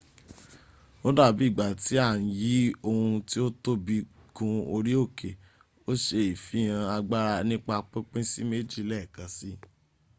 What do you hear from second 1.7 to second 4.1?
ti a n yi ohun ti o tobi